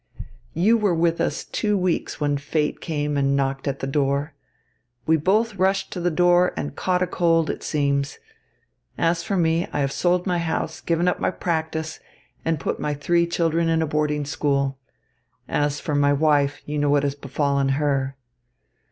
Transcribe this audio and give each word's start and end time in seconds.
You 0.55 0.79
were 0.79 0.95
with 0.95 1.21
us 1.21 1.43
two 1.43 1.77
weeks 1.77 2.19
when 2.19 2.35
fate 2.39 2.81
came 2.81 3.17
and 3.17 3.35
knocked 3.35 3.67
at 3.67 3.81
the 3.81 3.85
door. 3.85 4.33
We 5.05 5.15
both 5.15 5.53
rushed 5.57 5.91
to 5.91 5.99
the 5.99 6.09
door 6.09 6.53
and 6.57 6.75
caught 6.75 7.03
a 7.03 7.05
cold, 7.05 7.51
it 7.51 7.61
seems. 7.61 8.17
As 8.97 9.21
for 9.21 9.37
me, 9.37 9.67
I 9.71 9.79
have 9.81 9.91
sold 9.91 10.25
my 10.25 10.39
house, 10.39 10.81
given 10.81 11.07
up 11.07 11.19
my 11.19 11.29
practice, 11.29 11.99
and 12.43 12.59
put 12.59 12.79
my 12.79 12.95
three 12.95 13.27
children 13.27 13.69
in 13.69 13.83
a 13.83 13.85
boarding 13.85 14.25
school. 14.25 14.79
And 15.47 15.65
as 15.65 15.79
for 15.79 15.93
my 15.93 16.13
wife, 16.13 16.63
you 16.65 16.79
know 16.79 16.89
what 16.89 17.03
has 17.03 17.13
befallen 17.13 17.69
her. 17.77 18.15